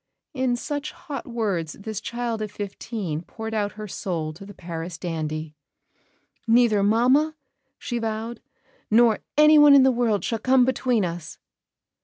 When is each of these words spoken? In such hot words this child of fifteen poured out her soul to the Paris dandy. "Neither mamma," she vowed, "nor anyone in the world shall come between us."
In 0.33 0.55
such 0.55 0.93
hot 0.93 1.27
words 1.27 1.73
this 1.73 2.01
child 2.01 2.41
of 2.41 2.51
fifteen 2.51 3.21
poured 3.21 3.53
out 3.53 3.73
her 3.73 3.87
soul 3.87 4.33
to 4.33 4.47
the 4.47 4.53
Paris 4.55 4.97
dandy. 4.97 5.53
"Neither 6.47 6.81
mamma," 6.81 7.35
she 7.77 7.99
vowed, 7.99 8.41
"nor 8.89 9.19
anyone 9.37 9.75
in 9.75 9.83
the 9.83 9.91
world 9.91 10.23
shall 10.23 10.39
come 10.39 10.65
between 10.65 11.05
us." 11.05 11.37